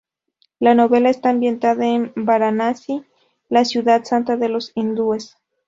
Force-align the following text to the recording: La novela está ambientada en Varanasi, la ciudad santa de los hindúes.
La 0.57 0.73
novela 0.73 1.11
está 1.11 1.29
ambientada 1.29 1.85
en 1.85 2.11
Varanasi, 2.15 3.05
la 3.49 3.65
ciudad 3.65 4.03
santa 4.03 4.35
de 4.35 4.49
los 4.49 4.71
hindúes. 4.73 5.37